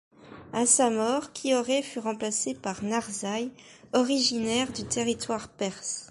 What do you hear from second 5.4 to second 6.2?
perse.